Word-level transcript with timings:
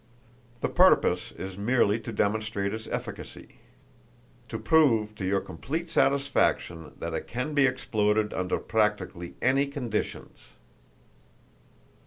The 0.61 0.67
purpose 0.67 1.31
is 1.33 1.59
merely 1.59 1.99
to 1.99 2.11
demonstrate 2.11 2.73
its 2.73 2.87
efficacy; 2.87 3.59
to 4.49 4.57
prove 4.57 5.13
to 5.13 5.25
your 5.27 5.41
complete 5.41 5.91
satisfaction 5.91 6.93
that 6.97 7.13
it 7.13 7.27
can 7.27 7.53
be 7.53 7.67
exploded 7.67 8.33
under 8.33 8.57
practically 8.57 9.35
any 9.43 9.67
conditions." 9.67 10.39